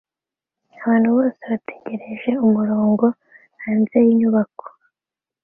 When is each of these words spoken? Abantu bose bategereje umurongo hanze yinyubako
Abantu 0.81 1.07
bose 1.17 1.41
bategereje 1.51 2.31
umurongo 2.45 3.05
hanze 3.63 3.95
yinyubako 4.05 4.65